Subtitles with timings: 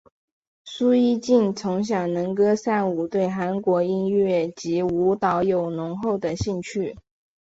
[0.65, 6.97] 苏一晋从小能歌善舞对韩国音乐及舞蹈有浓厚的兴趣。